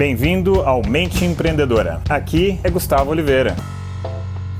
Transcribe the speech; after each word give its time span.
Bem-vindo 0.00 0.62
ao 0.62 0.80
Mente 0.80 1.26
Empreendedora. 1.26 2.00
Aqui 2.08 2.58
é 2.64 2.70
Gustavo 2.70 3.10
Oliveira. 3.10 3.54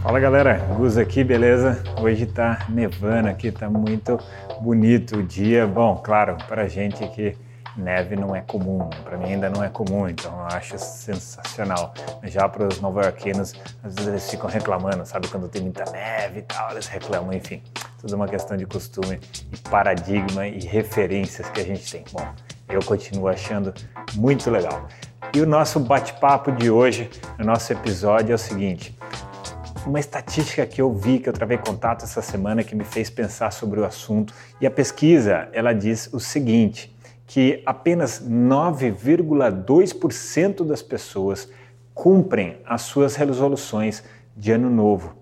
Fala 0.03 0.21
galera, 0.21 0.59
Gus 0.77 0.99
aqui, 0.99 1.25
beleza? 1.25 1.83
Hoje 1.99 2.27
tá 2.27 2.67
nevando 2.69 3.31
aqui, 3.31 3.51
tá 3.51 3.71
muito 3.71 4.21
bonito 4.61 5.17
o 5.17 5.23
dia. 5.23 5.67
Bom, 5.67 5.97
claro, 5.97 6.37
pra 6.47 6.69
gente 6.69 7.09
que 7.09 7.35
neve 7.75 8.17
não 8.17 8.37
é 8.37 8.43
comum, 8.43 8.91
para 9.03 9.17
mim 9.17 9.33
ainda 9.33 9.49
não 9.49 9.65
é 9.65 9.71
comum, 9.71 10.07
então 10.07 10.31
eu 10.31 10.47
acho 10.55 10.79
sensacional. 10.79 11.95
Já 12.25 12.47
para 12.47 12.69
os 12.69 12.79
nova-iorquinos, 12.79 13.55
às 13.83 13.95
vezes 13.95 14.09
eles 14.09 14.31
ficam 14.31 14.51
reclamando, 14.51 15.07
sabe, 15.07 15.27
quando 15.29 15.49
tem 15.49 15.63
muita 15.63 15.91
neve 15.91 16.41
e 16.41 16.43
tal, 16.43 16.73
eles 16.73 16.87
reclamam, 16.87 17.33
enfim, 17.33 17.63
tudo 17.99 18.15
uma 18.15 18.29
questão 18.29 18.59
de 18.59 18.67
costume 18.67 19.19
e 19.51 19.57
paradigma 19.71 20.47
e 20.47 20.61
referências 20.61 21.49
que 21.49 21.63
a 21.63 21.65
gente 21.65 21.91
tem. 21.91 22.05
Bom, 22.13 22.29
eu 22.69 22.81
continuo 22.85 23.27
achando 23.27 23.73
muito 24.17 24.51
legal. 24.51 24.87
E 25.33 25.41
o 25.41 25.47
nosso 25.47 25.79
bate-papo 25.79 26.51
de 26.51 26.69
hoje, 26.71 27.09
o 27.39 27.45
nosso 27.45 27.73
episódio 27.73 28.33
é 28.33 28.35
o 28.35 28.39
seguinte: 28.39 28.99
uma 29.87 30.01
estatística 30.01 30.67
que 30.67 30.83
eu 30.83 30.93
vi, 30.93 31.21
que 31.21 31.29
eu 31.29 31.33
travei 31.33 31.57
contato 31.57 32.05
essa 32.05 32.21
semana, 32.21 32.65
que 32.65 32.75
me 32.75 32.83
fez 32.85 33.09
pensar 33.09 33.53
sobre 33.53 33.79
o 33.79 33.85
assunto. 33.85 34.35
E 34.61 34.67
a 34.67 34.71
pesquisa, 34.71 35.49
ela 35.53 35.73
diz 35.73 36.13
o 36.13 36.19
seguinte, 36.19 36.93
que 37.27 37.63
apenas 37.65 38.21
9,2% 38.29 40.67
das 40.67 40.83
pessoas 40.83 41.49
cumprem 41.95 42.59
as 42.67 42.83
suas 42.83 43.15
resoluções 43.15 44.03
de 44.37 44.51
ano 44.51 44.69
novo. 44.69 45.15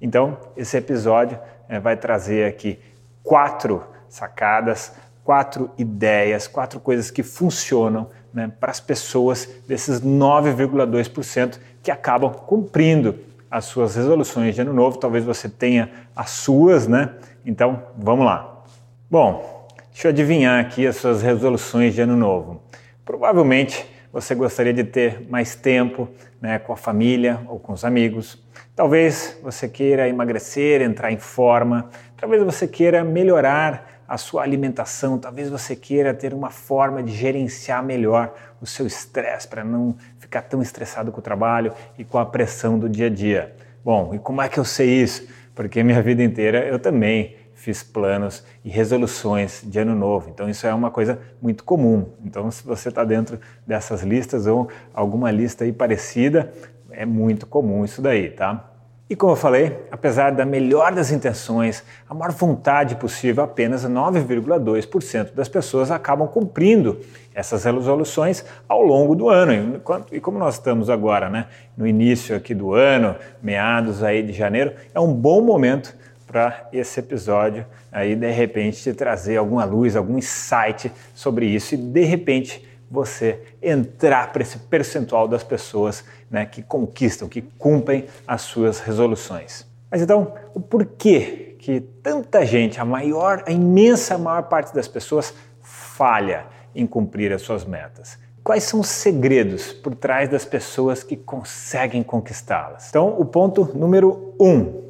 Então, 0.00 0.38
esse 0.56 0.76
episódio 0.76 1.40
é, 1.68 1.80
vai 1.80 1.96
trazer 1.96 2.46
aqui 2.46 2.78
quatro 3.22 3.82
sacadas, 4.08 4.92
quatro 5.26 5.70
ideias, 5.76 6.46
quatro 6.46 6.80
coisas 6.80 7.10
que 7.10 7.22
funcionam 7.22 8.08
né, 8.32 8.50
para 8.58 8.70
as 8.70 8.80
pessoas 8.80 9.46
desses 9.68 10.00
9,2% 10.00 11.58
que 11.82 11.90
acabam 11.90 12.32
cumprindo 12.32 13.18
as 13.50 13.66
suas 13.66 13.94
resoluções 13.94 14.54
de 14.54 14.62
ano 14.62 14.72
novo. 14.72 14.96
Talvez 14.96 15.24
você 15.24 15.48
tenha 15.48 15.90
as 16.14 16.30
suas, 16.30 16.86
né? 16.86 17.10
Então, 17.44 17.82
vamos 17.98 18.24
lá. 18.24 18.64
Bom, 19.10 19.56
Deixa 19.96 20.08
eu 20.08 20.10
adivinhar 20.10 20.60
aqui 20.60 20.86
as 20.86 20.96
suas 20.96 21.22
resoluções 21.22 21.94
de 21.94 22.02
ano 22.02 22.14
novo. 22.18 22.60
Provavelmente 23.02 23.90
você 24.12 24.34
gostaria 24.34 24.74
de 24.74 24.84
ter 24.84 25.26
mais 25.30 25.56
tempo 25.56 26.06
né, 26.38 26.58
com 26.58 26.70
a 26.74 26.76
família 26.76 27.40
ou 27.48 27.58
com 27.58 27.72
os 27.72 27.82
amigos. 27.82 28.44
Talvez 28.74 29.40
você 29.42 29.66
queira 29.66 30.06
emagrecer, 30.06 30.82
entrar 30.82 31.12
em 31.12 31.16
forma. 31.16 31.88
Talvez 32.14 32.42
você 32.42 32.68
queira 32.68 33.02
melhorar 33.02 33.95
a 34.08 34.16
sua 34.16 34.42
alimentação. 34.42 35.18
Talvez 35.18 35.48
você 35.48 35.74
queira 35.74 36.14
ter 36.14 36.32
uma 36.32 36.50
forma 36.50 37.02
de 37.02 37.12
gerenciar 37.12 37.82
melhor 37.84 38.34
o 38.60 38.66
seu 38.66 38.86
estresse 38.86 39.48
para 39.48 39.64
não 39.64 39.96
ficar 40.18 40.42
tão 40.42 40.62
estressado 40.62 41.12
com 41.12 41.18
o 41.18 41.22
trabalho 41.22 41.72
e 41.98 42.04
com 42.04 42.18
a 42.18 42.26
pressão 42.26 42.78
do 42.78 42.88
dia 42.88 43.06
a 43.06 43.10
dia. 43.10 43.54
Bom, 43.84 44.14
e 44.14 44.18
como 44.18 44.42
é 44.42 44.48
que 44.48 44.58
eu 44.58 44.64
sei 44.64 45.02
isso? 45.02 45.26
Porque 45.54 45.82
minha 45.82 46.02
vida 46.02 46.22
inteira 46.22 46.64
eu 46.66 46.78
também 46.78 47.36
fiz 47.54 47.82
planos 47.82 48.44
e 48.64 48.68
resoluções 48.68 49.62
de 49.64 49.78
ano 49.78 49.94
novo. 49.94 50.28
Então 50.28 50.48
isso 50.48 50.66
é 50.66 50.74
uma 50.74 50.90
coisa 50.90 51.18
muito 51.40 51.64
comum. 51.64 52.12
Então 52.24 52.50
se 52.50 52.64
você 52.64 52.90
está 52.90 53.04
dentro 53.04 53.40
dessas 53.66 54.02
listas 54.02 54.46
ou 54.46 54.68
alguma 54.92 55.30
lista 55.30 55.64
aí 55.64 55.72
parecida, 55.72 56.52
é 56.90 57.04
muito 57.04 57.46
comum 57.46 57.84
isso 57.84 58.02
daí, 58.02 58.30
tá? 58.30 58.75
E 59.08 59.14
como 59.14 59.32
eu 59.32 59.36
falei, 59.36 59.86
apesar 59.88 60.32
da 60.32 60.44
melhor 60.44 60.92
das 60.92 61.12
intenções, 61.12 61.84
a 62.08 62.14
maior 62.14 62.32
vontade 62.32 62.96
possível, 62.96 63.44
apenas 63.44 63.86
9,2% 63.86 65.32
das 65.32 65.48
pessoas 65.48 65.92
acabam 65.92 66.26
cumprindo 66.26 66.98
essas 67.32 67.64
resoluções 67.64 68.44
ao 68.68 68.82
longo 68.82 69.14
do 69.14 69.28
ano. 69.28 69.80
E 70.10 70.18
como 70.18 70.38
nós 70.38 70.54
estamos 70.54 70.90
agora, 70.90 71.30
né, 71.30 71.46
no 71.76 71.86
início 71.86 72.34
aqui 72.34 72.52
do 72.52 72.74
ano, 72.74 73.14
meados 73.40 74.02
aí 74.02 74.24
de 74.24 74.32
janeiro, 74.32 74.72
é 74.92 74.98
um 74.98 75.12
bom 75.12 75.40
momento 75.40 75.94
para 76.26 76.68
esse 76.72 76.98
episódio 76.98 77.64
aí 77.92 78.16
de 78.16 78.30
repente 78.30 78.82
te 78.82 78.92
trazer 78.92 79.36
alguma 79.36 79.64
luz, 79.64 79.94
algum 79.94 80.18
insight 80.18 80.90
sobre 81.14 81.46
isso 81.46 81.74
e 81.74 81.78
de 81.78 82.04
repente 82.04 82.62
você 82.90 83.42
entrar 83.62 84.32
para 84.32 84.42
esse 84.42 84.58
percentual 84.58 85.26
das 85.26 85.42
pessoas 85.42 86.04
né, 86.30 86.46
que 86.46 86.62
conquistam, 86.62 87.28
que 87.28 87.42
cumprem 87.42 88.06
as 88.26 88.42
suas 88.42 88.80
resoluções. 88.80 89.66
Mas 89.90 90.02
então, 90.02 90.34
o 90.54 90.60
porquê 90.60 91.56
que 91.58 91.80
tanta 91.80 92.44
gente, 92.44 92.80
a 92.80 92.84
maior, 92.84 93.42
a 93.46 93.50
imensa 93.50 94.16
maior 94.16 94.44
parte 94.44 94.74
das 94.74 94.86
pessoas 94.86 95.34
falha 95.62 96.46
em 96.74 96.86
cumprir 96.86 97.32
as 97.32 97.42
suas 97.42 97.64
metas? 97.64 98.18
Quais 98.44 98.62
são 98.62 98.78
os 98.78 98.88
segredos 98.88 99.72
por 99.72 99.94
trás 99.94 100.28
das 100.28 100.44
pessoas 100.44 101.02
que 101.02 101.16
conseguem 101.16 102.04
conquistá-las? 102.04 102.88
Então, 102.88 103.18
o 103.18 103.24
ponto 103.24 103.76
número 103.76 104.34
um 104.38 104.84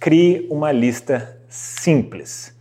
crie 0.00 0.46
uma 0.50 0.72
lista 0.72 1.38
simples. 1.48 2.52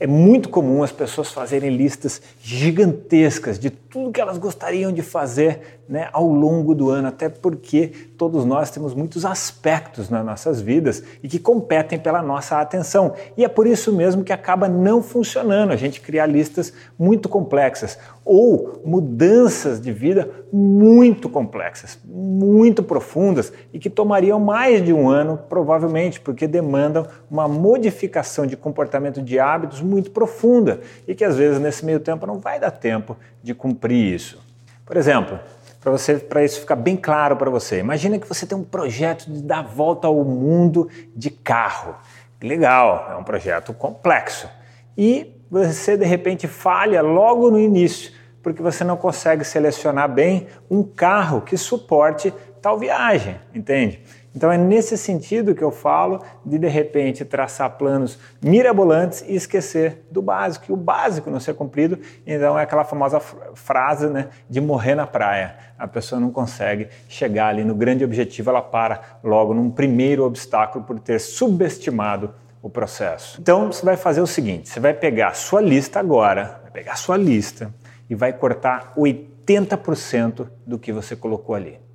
É 0.00 0.06
muito 0.06 0.48
comum 0.48 0.82
as 0.82 0.92
pessoas 0.92 1.32
fazerem 1.32 1.76
listas 1.76 2.22
gigantescas 2.40 3.58
de 3.58 3.70
tudo 3.90 4.12
que 4.12 4.20
elas 4.20 4.36
gostariam 4.36 4.92
de 4.92 5.00
fazer 5.00 5.80
né, 5.88 6.10
ao 6.12 6.28
longo 6.28 6.74
do 6.74 6.90
ano, 6.90 7.08
até 7.08 7.30
porque 7.30 7.90
todos 8.18 8.44
nós 8.44 8.70
temos 8.70 8.92
muitos 8.92 9.24
aspectos 9.24 10.10
nas 10.10 10.24
nossas 10.24 10.60
vidas 10.60 11.02
e 11.22 11.28
que 11.28 11.38
competem 11.38 11.98
pela 11.98 12.20
nossa 12.20 12.60
atenção. 12.60 13.14
E 13.36 13.44
é 13.44 13.48
por 13.48 13.66
isso 13.66 13.90
mesmo 13.90 14.22
que 14.22 14.32
acaba 14.32 14.68
não 14.68 15.02
funcionando 15.02 15.72
a 15.72 15.76
gente 15.76 16.02
criar 16.02 16.26
listas 16.26 16.72
muito 16.98 17.28
complexas 17.28 17.98
ou 18.22 18.82
mudanças 18.84 19.80
de 19.80 19.90
vida 19.90 20.28
muito 20.52 21.30
complexas, 21.30 21.98
muito 22.04 22.82
profundas 22.82 23.50
e 23.72 23.78
que 23.78 23.88
tomariam 23.88 24.38
mais 24.38 24.84
de 24.84 24.92
um 24.92 25.08
ano, 25.08 25.38
provavelmente, 25.48 26.20
porque 26.20 26.46
demandam 26.46 27.06
uma 27.30 27.48
modificação 27.48 28.46
de 28.46 28.54
comportamento 28.54 29.22
de 29.22 29.38
hábitos 29.38 29.80
muito 29.80 30.10
profunda 30.10 30.80
e 31.06 31.14
que 31.14 31.24
às 31.24 31.36
vezes 31.36 31.58
nesse 31.58 31.86
meio 31.86 32.00
tempo 32.00 32.26
não 32.26 32.38
vai 32.38 32.60
dar 32.60 32.70
tempo 32.70 33.16
de 33.42 33.54
cumprir 33.54 33.77
isso. 33.86 34.42
Por 34.84 34.96
exemplo, 34.96 35.38
para 35.80 35.92
você, 35.92 36.14
para 36.16 36.44
isso 36.44 36.60
ficar 36.60 36.76
bem 36.76 36.96
claro 36.96 37.36
para 37.36 37.50
você, 37.50 37.78
imagina 37.78 38.18
que 38.18 38.28
você 38.28 38.46
tem 38.46 38.58
um 38.58 38.64
projeto 38.64 39.30
de 39.30 39.42
dar 39.42 39.62
volta 39.62 40.06
ao 40.06 40.24
mundo 40.24 40.88
de 41.14 41.30
carro. 41.30 41.94
Legal, 42.42 43.08
é 43.12 43.16
um 43.16 43.24
projeto 43.24 43.72
complexo. 43.72 44.48
E 44.96 45.34
você 45.50 45.96
de 45.96 46.04
repente 46.04 46.46
falha 46.46 47.00
logo 47.00 47.50
no 47.50 47.58
início, 47.58 48.12
porque 48.42 48.62
você 48.62 48.84
não 48.84 48.96
consegue 48.96 49.44
selecionar 49.44 50.08
bem 50.08 50.46
um 50.70 50.82
carro 50.82 51.40
que 51.40 51.56
suporte 51.56 52.32
tal 52.60 52.78
viagem, 52.78 53.40
entende? 53.54 54.02
Então 54.34 54.52
é 54.52 54.58
nesse 54.58 54.96
sentido 54.96 55.54
que 55.54 55.62
eu 55.62 55.70
falo 55.70 56.22
de 56.44 56.58
de 56.58 56.68
repente 56.68 57.24
traçar 57.24 57.70
planos 57.76 58.18
mirabolantes 58.42 59.24
e 59.26 59.34
esquecer 59.34 60.04
do 60.10 60.20
básico, 60.20 60.66
e 60.68 60.72
o 60.72 60.76
básico 60.76 61.30
não 61.30 61.40
ser 61.40 61.54
cumprido, 61.54 61.98
então 62.26 62.58
é 62.58 62.62
aquela 62.62 62.84
famosa 62.84 63.18
frase 63.20 64.06
né, 64.08 64.28
de 64.48 64.60
morrer 64.60 64.94
na 64.94 65.06
praia. 65.06 65.56
A 65.78 65.88
pessoa 65.88 66.20
não 66.20 66.30
consegue 66.30 66.88
chegar 67.08 67.48
ali 67.48 67.64
no 67.64 67.74
grande 67.74 68.04
objetivo, 68.04 68.50
ela 68.50 68.62
para 68.62 69.00
logo 69.24 69.54
num 69.54 69.70
primeiro 69.70 70.24
obstáculo 70.24 70.84
por 70.84 70.98
ter 71.00 71.18
subestimado 71.18 72.34
o 72.62 72.68
processo. 72.68 73.40
Então 73.40 73.72
você 73.72 73.84
vai 73.84 73.96
fazer 73.96 74.20
o 74.20 74.26
seguinte: 74.26 74.68
você 74.68 74.80
vai 74.80 74.92
pegar 74.92 75.28
a 75.28 75.34
sua 75.34 75.60
lista 75.60 75.98
agora, 75.98 76.60
vai 76.62 76.70
pegar 76.70 76.92
a 76.92 76.96
sua 76.96 77.16
lista 77.16 77.72
e 78.10 78.14
vai 78.14 78.32
cortar 78.32 78.92
80% 78.96 80.46
do 80.66 80.78
que 80.78 80.92
você 80.92 81.16
colocou 81.16 81.54
ali 81.54 81.87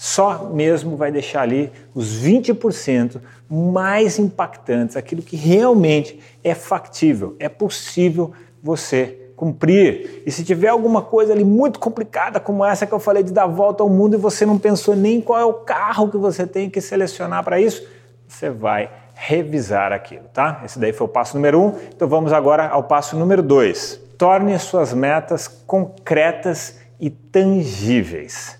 só 0.00 0.44
mesmo 0.44 0.96
vai 0.96 1.10
deixar 1.10 1.40
ali 1.40 1.72
os 1.92 2.24
20% 2.24 3.20
mais 3.50 4.16
impactantes, 4.16 4.96
aquilo 4.96 5.20
que 5.20 5.34
realmente 5.34 6.20
é 6.44 6.54
factível, 6.54 7.34
é 7.40 7.48
possível 7.48 8.30
você 8.62 9.32
cumprir. 9.34 10.22
E 10.24 10.30
se 10.30 10.44
tiver 10.44 10.68
alguma 10.68 11.02
coisa 11.02 11.32
ali 11.32 11.42
muito 11.42 11.80
complicada, 11.80 12.38
como 12.38 12.64
essa 12.64 12.86
que 12.86 12.92
eu 12.92 13.00
falei 13.00 13.24
de 13.24 13.32
dar 13.32 13.48
volta 13.48 13.82
ao 13.82 13.88
mundo 13.88 14.14
e 14.14 14.16
você 14.16 14.46
não 14.46 14.56
pensou 14.56 14.94
nem 14.94 15.20
qual 15.20 15.40
é 15.40 15.44
o 15.44 15.54
carro 15.54 16.08
que 16.08 16.16
você 16.16 16.46
tem 16.46 16.70
que 16.70 16.80
selecionar 16.80 17.42
para 17.42 17.60
isso, 17.60 17.84
você 18.28 18.50
vai 18.50 18.88
revisar 19.14 19.92
aquilo, 19.92 20.26
tá? 20.32 20.62
Esse 20.64 20.78
daí 20.78 20.92
foi 20.92 21.08
o 21.08 21.10
passo 21.10 21.36
número 21.36 21.60
um. 21.60 21.74
Então 21.88 22.06
vamos 22.06 22.32
agora 22.32 22.68
ao 22.68 22.84
passo 22.84 23.16
número 23.16 23.42
dois. 23.42 24.00
Torne 24.16 24.56
suas 24.60 24.94
metas 24.94 25.48
concretas 25.48 26.76
e 27.00 27.10
tangíveis. 27.10 28.57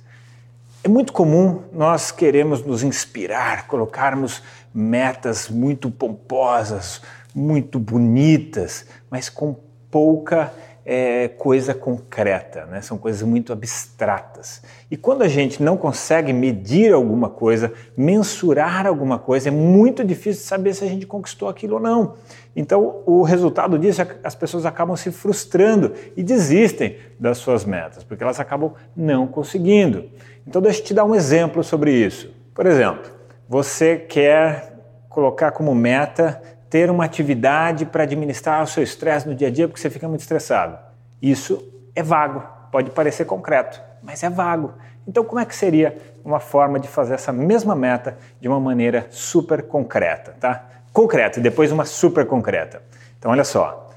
É 0.88 0.90
muito 0.90 1.12
comum 1.12 1.64
nós 1.70 2.10
queremos 2.10 2.64
nos 2.64 2.82
inspirar, 2.82 3.66
colocarmos 3.66 4.42
metas 4.72 5.46
muito 5.46 5.90
pomposas, 5.90 7.02
muito 7.34 7.78
bonitas, 7.78 8.86
mas 9.10 9.28
com 9.28 9.54
pouca 9.90 10.50
é, 10.90 11.28
coisa 11.28 11.74
concreta, 11.74 12.64
né? 12.64 12.80
são 12.80 12.96
coisas 12.96 13.20
muito 13.20 13.52
abstratas. 13.52 14.62
E 14.90 14.96
quando 14.96 15.20
a 15.20 15.28
gente 15.28 15.62
não 15.62 15.76
consegue 15.76 16.32
medir 16.32 16.94
alguma 16.94 17.28
coisa, 17.28 17.70
mensurar 17.94 18.86
alguma 18.86 19.18
coisa, 19.18 19.48
é 19.48 19.50
muito 19.50 20.02
difícil 20.02 20.46
saber 20.46 20.72
se 20.72 20.82
a 20.82 20.88
gente 20.88 21.06
conquistou 21.06 21.46
aquilo 21.46 21.74
ou 21.74 21.80
não. 21.80 22.14
Então, 22.56 23.02
o 23.04 23.22
resultado 23.22 23.78
disso 23.78 24.00
é 24.00 24.06
que 24.06 24.14
as 24.24 24.34
pessoas 24.34 24.64
acabam 24.64 24.96
se 24.96 25.12
frustrando 25.12 25.92
e 26.16 26.22
desistem 26.22 26.96
das 27.20 27.36
suas 27.36 27.66
metas, 27.66 28.02
porque 28.02 28.24
elas 28.24 28.40
acabam 28.40 28.72
não 28.96 29.26
conseguindo. 29.26 30.08
Então, 30.46 30.62
deixa 30.62 30.80
eu 30.80 30.84
te 30.86 30.94
dar 30.94 31.04
um 31.04 31.14
exemplo 31.14 31.62
sobre 31.62 31.92
isso. 31.92 32.34
Por 32.54 32.64
exemplo, 32.64 33.10
você 33.46 33.98
quer 33.98 34.72
colocar 35.10 35.50
como 35.50 35.74
meta 35.74 36.40
ter 36.70 36.90
uma 36.90 37.04
atividade 37.04 37.86
para 37.86 38.02
administrar 38.02 38.62
o 38.62 38.66
seu 38.66 38.82
estresse 38.82 39.26
no 39.26 39.34
dia 39.34 39.48
a 39.48 39.50
dia 39.50 39.66
porque 39.66 39.80
você 39.80 39.90
fica 39.90 40.08
muito 40.08 40.20
estressado. 40.20 40.78
Isso 41.20 41.72
é 41.94 42.02
vago, 42.02 42.42
pode 42.70 42.90
parecer 42.90 43.24
concreto, 43.24 43.80
mas 44.02 44.22
é 44.22 44.30
vago. 44.30 44.74
Então, 45.06 45.24
como 45.24 45.40
é 45.40 45.44
que 45.44 45.56
seria 45.56 45.96
uma 46.24 46.38
forma 46.38 46.78
de 46.78 46.86
fazer 46.86 47.14
essa 47.14 47.32
mesma 47.32 47.74
meta 47.74 48.18
de 48.40 48.46
uma 48.46 48.60
maneira 48.60 49.06
super 49.10 49.62
concreta, 49.62 50.34
tá? 50.38 50.66
Concreta 50.92 51.40
e 51.40 51.42
depois 51.42 51.72
uma 51.72 51.84
super 51.84 52.26
concreta. 52.26 52.82
Então, 53.18 53.30
olha 53.30 53.44
só, 53.44 53.90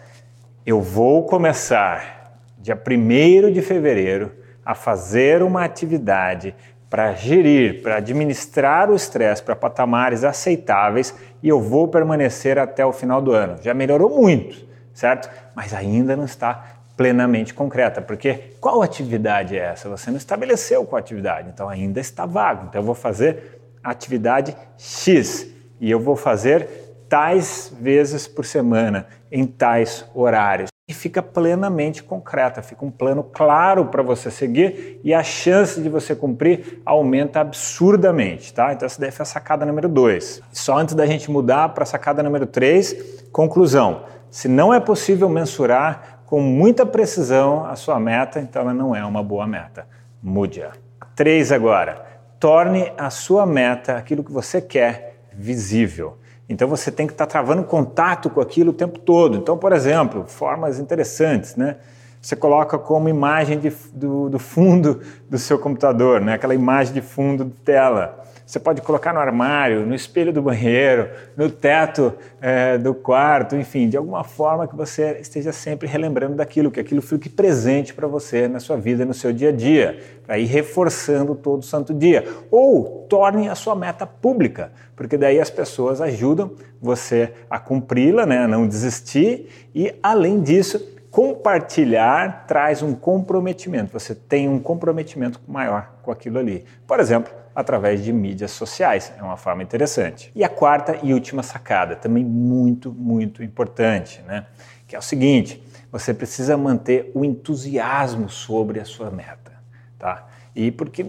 eu 0.65 0.79
vou 0.79 1.25
começar 1.25 2.39
dia 2.57 2.75
1 2.75 3.51
de 3.51 3.62
fevereiro 3.62 4.31
a 4.63 4.74
fazer 4.74 5.44
uma 5.44 5.65
atividade 5.65 6.56
para 6.91 7.13
gerir, 7.13 7.81
para 7.81 7.95
administrar 7.95 8.91
o 8.91 8.95
estresse 8.95 9.41
para 9.41 9.55
patamares 9.55 10.25
aceitáveis 10.25 11.15
e 11.41 11.47
eu 11.47 11.61
vou 11.61 11.88
permanecer 11.88 12.59
até 12.59 12.85
o 12.85 12.91
final 12.91 13.21
do 13.21 13.31
ano. 13.31 13.55
Já 13.61 13.73
melhorou 13.73 14.09
muito, 14.09 14.67
certo? 14.93 15.29
Mas 15.55 15.73
ainda 15.73 16.17
não 16.17 16.25
está 16.25 16.81
plenamente 16.97 17.53
concreta, 17.53 18.01
porque 18.01 18.55
qual 18.59 18.81
atividade 18.81 19.57
é 19.57 19.67
essa? 19.67 19.88
Você 19.88 20.11
não 20.11 20.17
estabeleceu 20.17 20.83
qual 20.83 20.99
atividade, 20.99 21.49
então 21.49 21.69
ainda 21.69 22.01
está 22.01 22.25
vago. 22.25 22.65
Então 22.67 22.81
eu 22.81 22.85
vou 22.85 22.93
fazer 22.93 23.61
atividade 23.81 24.53
X 24.77 25.47
e 25.79 25.89
eu 25.89 25.99
vou 25.99 26.17
fazer 26.17 26.67
tais 27.07 27.73
vezes 27.79 28.27
por 28.27 28.43
semana, 28.43 29.07
em 29.31 29.45
tais 29.47 30.05
horários 30.13 30.70
e 30.91 30.93
fica 30.93 31.23
plenamente 31.23 32.03
concreta, 32.03 32.61
fica 32.61 32.83
um 32.83 32.91
plano 32.91 33.23
claro 33.23 33.85
para 33.85 34.03
você 34.03 34.29
seguir 34.29 34.99
e 35.05 35.13
a 35.13 35.23
chance 35.23 35.81
de 35.81 35.88
você 35.88 36.13
cumprir 36.13 36.81
aumenta 36.85 37.39
absurdamente, 37.39 38.53
tá? 38.53 38.73
Então 38.73 38.85
essa 38.85 38.99
daí 38.99 39.09
foi 39.09 39.23
a 39.23 39.25
sacada 39.25 39.65
número 39.65 39.88
2. 39.88 40.41
Só 40.51 40.77
antes 40.77 40.93
da 40.93 41.05
gente 41.05 41.31
mudar 41.31 41.69
para 41.69 41.83
a 41.83 41.85
sacada 41.85 42.21
número 42.21 42.45
3, 42.45 43.29
conclusão. 43.31 44.03
Se 44.29 44.49
não 44.49 44.73
é 44.73 44.81
possível 44.81 45.29
mensurar 45.29 46.23
com 46.25 46.41
muita 46.41 46.85
precisão 46.85 47.65
a 47.65 47.77
sua 47.77 47.97
meta, 47.97 48.41
então 48.41 48.63
ela 48.63 48.73
não 48.73 48.93
é 48.93 49.05
uma 49.05 49.23
boa 49.23 49.47
meta. 49.47 49.88
Mude-a. 50.21 50.71
3 51.15 51.53
agora. 51.53 52.05
Torne 52.38 52.91
a 52.97 53.09
sua 53.09 53.45
meta, 53.45 53.95
aquilo 53.95 54.25
que 54.25 54.31
você 54.31 54.61
quer, 54.61 55.21
visível. 55.31 56.17
Então 56.51 56.68
você 56.68 56.92
tem 56.92 57.07
que 57.07 57.13
estar 57.13 57.25
tá 57.25 57.31
travando 57.31 57.63
contato 57.63 58.30
com 58.30 58.42
aquilo 58.42 58.71
o 58.71 58.74
tempo 58.74 59.00
todo. 59.00 59.38
Então, 59.38 59.57
por 59.57 59.71
exemplo, 59.71 60.25
formas 60.27 60.80
interessantes, 60.80 61.56
né? 61.56 61.77
Você 62.21 62.36
coloca 62.36 62.77
como 62.77 63.07
imagem 63.07 63.57
de, 63.57 63.74
do, 63.94 64.30
do, 64.30 64.38
fundo 64.38 65.01
do 65.30 65.39
seu 65.39 65.57
computador, 65.57 66.21
né? 66.21 66.33
aquela 66.33 66.53
imagem 66.53 66.94
de 66.94 67.01
fundo 67.01 67.45
de 67.45 67.51
tela. 67.51 68.20
Você 68.51 68.59
pode 68.59 68.81
colocar 68.81 69.13
no 69.13 69.19
armário, 69.21 69.86
no 69.86 69.95
espelho 69.95 70.33
do 70.33 70.42
banheiro, 70.42 71.09
no 71.38 71.50
teto 71.50 72.13
é, 72.42 72.77
do 72.77 72.94
quarto, 72.94 73.56
enfim, 73.56 73.88
de 73.88 73.95
alguma 73.95 74.25
forma 74.25 74.68
que 74.68 74.75
você 74.75 75.19
esteja 75.21 75.53
sempre 75.53 75.88
relembrando 75.88 76.36
daquilo, 76.36 76.69
que 76.69 76.81
aquilo 76.81 77.01
fique 77.01 77.30
presente 77.30 77.94
para 77.94 78.07
você 78.07 78.50
na 78.50 78.59
sua 78.59 78.75
vida, 78.75 79.06
no 79.06 79.13
seu 79.13 79.31
dia 79.31 79.48
a 79.48 79.51
dia, 79.53 79.98
para 80.25 80.38
ir 80.38 80.48
reforçando 80.48 81.33
todo 81.33 81.63
santo 81.63 81.94
dia. 81.94 82.25
Ou 82.51 83.06
torne 83.07 83.48
a 83.48 83.56
sua 83.56 83.74
meta 83.74 84.06
pública, 84.06 84.74
porque 84.98 85.15
daí 85.15 85.39
as 85.39 85.50
pessoas 85.50 86.01
ajudam 86.01 86.51
você 86.81 87.31
a 87.50 87.57
cumpri-la, 87.57 88.25
né, 88.25 88.39
a 88.39 88.48
não 88.50 88.68
desistir, 88.68 89.48
e 89.74 89.95
além 90.03 90.42
disso, 90.42 91.00
compartilhar 91.12 92.46
traz 92.48 92.81
um 92.81 92.96
comprometimento. 92.96 93.92
Você 93.92 94.16
tem 94.16 94.50
um 94.50 94.60
comprometimento 94.60 95.40
maior 95.48 95.92
com 96.02 96.12
aquilo 96.12 96.40
ali. 96.40 96.66
Por 96.88 97.00
exemplo, 97.00 97.31
através 97.56 98.04
de 98.04 98.12
mídias 98.12 98.52
sociais. 98.52 99.12
É 99.18 99.24
uma 99.24 99.38
forma 99.38 99.63
interessante. 99.63 100.31
E 100.36 100.44
a 100.44 100.50
quarta 100.50 100.98
e 101.04 101.13
última 101.13 101.44
sacada, 101.44 101.96
também 101.96 102.24
muito, 102.24 102.92
muito 102.92 103.44
importante, 103.44 104.22
né? 104.28 104.46
Que 104.88 104.96
é 104.96 105.00
o 105.00 105.02
seguinte: 105.02 105.63
você 105.92 106.13
precisa 106.13 106.58
manter 106.58 107.12
o 107.13 107.24
entusiasmo 107.24 108.30
sobre 108.30 108.80
a 108.80 108.86
sua 108.86 109.12
meta, 109.12 109.52
tá? 110.00 110.28
E 110.54 110.69
porque, 110.69 111.06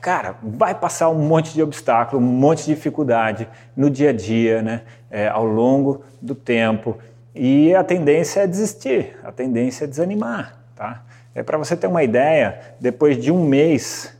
cara, 0.00 0.36
vai 0.42 0.74
passar 0.76 1.08
um 1.10 1.18
monte 1.18 1.52
de 1.52 1.60
obstáculo, 1.60 2.22
um 2.22 2.24
monte 2.24 2.66
de 2.66 2.74
dificuldade 2.74 3.48
no 3.76 3.90
dia 3.90 4.10
a 4.10 4.12
dia, 4.12 4.62
né? 4.62 4.82
É, 5.10 5.28
ao 5.28 5.44
longo 5.44 6.04
do 6.20 6.34
tempo. 6.34 6.96
E 7.34 7.74
a 7.74 7.84
tendência 7.84 8.40
é 8.40 8.46
desistir, 8.46 9.16
a 9.22 9.30
tendência 9.30 9.84
é 9.84 9.86
desanimar, 9.86 10.58
tá? 10.74 11.04
É 11.34 11.42
para 11.42 11.56
você 11.56 11.76
ter 11.76 11.86
uma 11.86 12.02
ideia, 12.02 12.74
depois 12.80 13.16
de 13.16 13.30
um 13.30 13.44
mês 13.44 14.12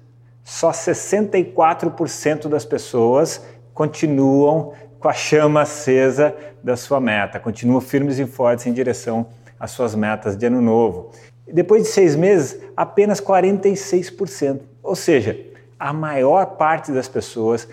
só 0.45 0.71
64% 0.71 2.49
das 2.49 2.65
pessoas 2.65 3.45
continuam 3.75 4.73
com 4.99 5.09
a 5.09 5.13
chama 5.13 5.63
acesa 5.63 6.35
da 6.63 6.77
sua 6.77 7.01
meta, 7.01 7.41
continuam 7.41 7.81
firmes 7.81 8.19
e 8.19 8.27
fortes 8.27 8.67
em 8.67 8.73
direção 8.73 9.27
às 9.59 9.71
suas 9.71 9.95
metas 9.95 10.37
de 10.37 10.47
ano 10.47 10.61
novo. 10.61 11.11
Depois 11.53 11.83
de 11.83 11.89
seis 11.89 12.15
meses, 12.15 12.61
apenas 12.77 13.21
46%. 13.21 14.61
Ou 14.83 14.95
seja, 14.95 15.39
a 15.79 15.93
maior 15.93 16.45
parte 16.57 16.93
das 16.93 17.09
pessoas, 17.09 17.67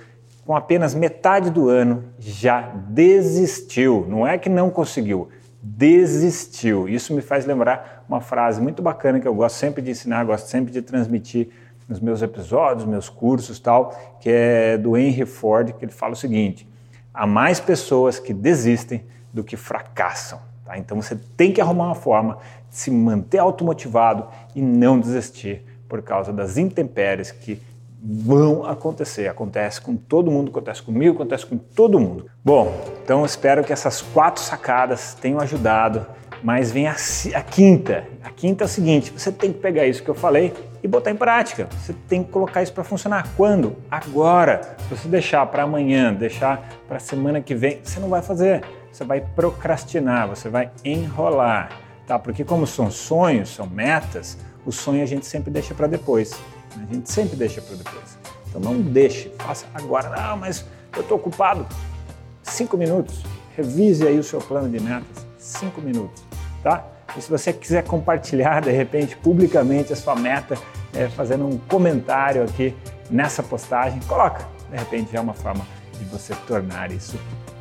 com 0.48 0.56
apenas 0.56 0.96
metade 0.96 1.50
do 1.52 1.68
ano, 1.68 2.06
já 2.18 2.62
desistiu. 2.88 4.06
Não 4.08 4.26
é 4.26 4.38
que 4.38 4.48
não 4.48 4.70
conseguiu, 4.70 5.28
desistiu. 5.62 6.88
Isso 6.88 7.14
me 7.14 7.22
faz 7.22 7.46
lembrar 7.46 8.06
uma 8.08 8.22
frase 8.22 8.62
muito 8.62 8.82
bacana 8.82 9.20
que 9.20 9.28
eu 9.28 9.36
gosto 9.36 9.58
sempre 9.58 9.82
de 9.82 9.92
ensinar, 9.92 10.24
gosto 10.24 10.48
sempre 10.48 10.72
de 10.72 10.82
transmitir 10.82 11.50
nos 11.86 12.00
meus 12.00 12.22
episódios, 12.22 12.88
meus 12.88 13.10
cursos 13.10 13.60
tal, 13.60 13.94
que 14.22 14.30
é 14.30 14.78
do 14.78 14.96
Henry 14.96 15.26
Ford, 15.26 15.74
que 15.74 15.84
ele 15.84 15.92
fala 15.92 16.14
o 16.14 16.16
seguinte: 16.16 16.66
há 17.14 17.28
mais 17.28 17.60
pessoas 17.60 18.18
que 18.18 18.34
desistem 18.34 19.04
do 19.34 19.44
que 19.44 19.58
fracassam. 19.58 20.40
Tá? 20.64 20.78
Então 20.78 21.02
você 21.02 21.20
tem 21.36 21.52
que 21.52 21.60
arrumar 21.60 21.88
uma 21.88 21.96
forma 21.96 22.38
de 22.70 22.78
se 22.78 22.90
manter 22.90 23.40
automotivado 23.40 24.30
e 24.56 24.62
não 24.62 24.98
desistir 24.98 25.66
por 25.90 26.02
causa 26.02 26.32
das 26.32 26.58
intempéries 26.58 27.32
que 27.32 27.62
vão 28.02 28.66
acontecer. 28.66 29.28
Acontece 29.28 29.82
com 29.82 29.96
todo 29.96 30.32
mundo, 30.32 30.50
acontece 30.50 30.82
comigo, 30.82 31.16
acontece 31.16 31.46
com 31.46 31.58
todo 31.58 32.00
mundo. 32.00 32.30
Bom, 32.44 32.74
então 33.04 33.26
espero 33.26 33.64
que 33.64 33.74
essas 33.74 34.02
quatro 34.02 34.42
sacadas 34.42 35.14
tenham 35.14 35.40
ajudado 35.40 36.06
mas 36.44 36.72
vem 36.72 36.88
a, 36.88 36.96
a, 37.36 37.42
quinta. 37.42 38.08
A 38.24 38.30
quinta 38.30 38.64
é 38.64 38.66
o 38.66 38.68
seguinte: 38.68 39.12
você 39.16 39.32
tem 39.32 39.52
que 39.52 39.60
pegar 39.60 39.86
isso 39.86 40.04
que 40.04 40.10
eu 40.10 40.16
falei 40.16 40.54
e 40.84 40.88
botar 40.88 41.12
em 41.12 41.16
prática. 41.16 41.68
Você 41.72 41.94
tem 42.08 42.24
que 42.24 42.32
colocar 42.32 42.62
isso 42.62 42.74
para 42.74 42.84
funcionar. 42.84 43.28
Quando? 43.36 43.76
Agora. 43.90 44.76
Se 44.88 44.96
você 44.96 45.08
deixar 45.08 45.46
para 45.48 45.64
amanhã, 45.64 46.14
deixar 46.14 46.68
para 46.88 47.00
semana 47.00 47.42
que 47.42 47.56
vem, 47.56 47.80
você 47.84 48.00
não 48.00 48.10
vai 48.10 48.22
fazer. 48.22 48.64
Você 48.92 49.04
vai 49.04 49.22
procrastinar, 49.22 50.28
você 50.28 50.50
vai 50.50 50.72
enrolar, 50.84 51.70
tá? 52.08 52.18
Porque 52.18 52.44
como 52.44 52.66
são 52.66 52.90
sonhos, 52.90 53.50
são 53.50 53.68
metas, 53.68 54.38
o 54.66 54.72
sonho 54.72 55.04
a 55.04 55.06
gente 55.06 55.26
sempre 55.26 55.52
deixa 55.52 55.76
para 55.76 55.88
depois. 55.88 56.40
A 56.82 56.94
gente 56.94 57.12
sempre 57.12 57.36
deixa 57.36 57.62
para 57.62 57.76
depois. 57.76 58.18
Então 58.48 58.62
não 58.62 58.80
deixe, 58.82 59.30
faça 59.40 59.66
agora. 59.74 60.10
Não, 60.10 60.38
mas 60.38 60.66
eu 60.96 61.02
estou 61.02 61.18
ocupado. 61.18 61.66
Cinco 62.44 62.78
minutos. 62.78 63.24
Revise 63.56 64.06
aí 64.06 64.18
o 64.20 64.24
seu 64.24 64.40
plano 64.40 64.70
de 64.70 64.80
metas. 64.80 65.26
Cinco 65.38 65.82
minutos 65.82 66.28
tá? 66.68 66.86
E 67.16 67.22
se 67.22 67.30
você 67.30 67.54
quiser 67.54 67.84
compartilhar 67.84 68.62
de 68.62 68.72
repente 68.72 69.16
publicamente 69.16 69.94
a 69.94 69.96
sua 69.96 70.16
meta, 70.16 70.58
é, 70.94 71.08
fazendo 71.08 71.48
um 71.48 71.58
comentário 71.58 72.44
aqui 72.44 72.76
nessa 73.10 73.42
postagem, 73.42 74.00
coloca. 74.02 74.46
De 74.70 74.78
repente 74.78 75.16
é 75.16 75.20
uma 75.20 75.34
forma 75.34 75.66
de 75.98 76.04
você 76.06 76.36
tornar 76.46 76.92
isso 76.92 77.18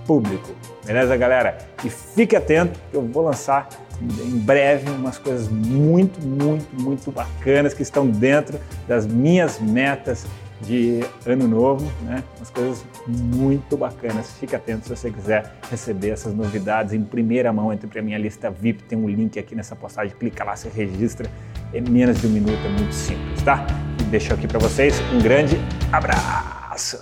público. 0.06 0.54
Beleza, 0.84 1.16
galera? 1.16 1.58
E 1.84 1.90
fique 1.90 2.36
atento 2.36 2.78
que 2.90 2.96
eu 2.96 3.02
vou 3.02 3.25
lançar 3.25 3.68
em 4.00 4.38
breve 4.38 4.90
umas 4.90 5.18
coisas 5.18 5.48
muito, 5.48 6.20
muito, 6.20 6.66
muito 6.80 7.10
bacanas 7.10 7.72
que 7.72 7.82
estão 7.82 8.06
dentro 8.06 8.58
das 8.86 9.06
minhas 9.06 9.58
metas 9.58 10.26
de 10.60 11.00
ano 11.26 11.46
novo, 11.46 11.84
né? 12.02 12.22
Umas 12.38 12.50
coisas 12.50 12.84
muito 13.06 13.76
bacanas. 13.76 14.32
Fique 14.38 14.56
atento 14.56 14.84
se 14.86 14.96
você 14.96 15.10
quiser 15.10 15.52
receber 15.70 16.10
essas 16.10 16.34
novidades 16.34 16.92
em 16.92 17.02
primeira 17.02 17.52
mão. 17.52 17.72
Entre 17.72 17.86
para 17.86 18.00
minha 18.00 18.18
lista 18.18 18.50
VIP, 18.50 18.82
tem 18.84 18.98
um 18.98 19.08
link 19.08 19.38
aqui 19.38 19.54
nessa 19.54 19.76
postagem. 19.76 20.14
Clica 20.16 20.44
lá, 20.44 20.56
se 20.56 20.68
registra. 20.68 21.30
É 21.72 21.80
menos 21.80 22.20
de 22.20 22.26
um 22.26 22.30
minuto, 22.30 22.58
é 22.64 22.68
muito 22.68 22.94
simples, 22.94 23.42
tá? 23.42 23.66
E 24.00 24.04
deixo 24.04 24.32
aqui 24.32 24.46
para 24.46 24.58
vocês 24.58 24.94
um 25.12 25.20
grande 25.20 25.56
abraço. 25.92 27.00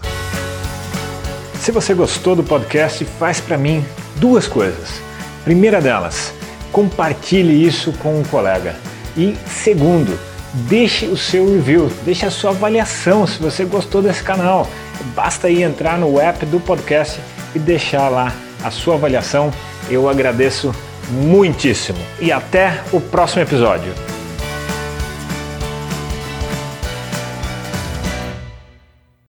Se 1.64 1.73
você 1.73 1.94
gostou 1.94 2.37
do 2.37 2.44
podcast, 2.44 3.02
faz 3.18 3.40
para 3.40 3.56
mim 3.56 3.83
duas 4.16 4.47
coisas. 4.47 5.00
Primeira 5.44 5.80
delas, 5.80 6.30
compartilhe 6.71 7.66
isso 7.66 7.90
com 7.92 8.21
um 8.21 8.23
colega. 8.23 8.76
E 9.16 9.35
segundo, 9.47 10.21
deixe 10.52 11.06
o 11.06 11.16
seu 11.16 11.50
review, 11.50 11.90
deixe 12.04 12.26
a 12.26 12.30
sua 12.30 12.50
avaliação 12.50 13.26
se 13.26 13.38
você 13.38 13.64
gostou 13.64 14.02
desse 14.02 14.23
canal. 14.23 14.68
Basta 15.16 15.47
aí 15.47 15.62
entrar 15.62 15.97
no 15.97 16.21
app 16.21 16.44
do 16.44 16.61
podcast 16.61 17.18
e 17.54 17.59
deixar 17.59 18.11
lá 18.11 18.30
a 18.62 18.71
sua 18.71 18.97
avaliação. 18.97 19.50
Eu 19.88 20.06
agradeço 20.06 20.71
muitíssimo. 21.12 21.99
E 22.21 22.30
até 22.30 22.83
o 22.92 23.00
próximo 23.00 23.40
episódio. 23.40 23.94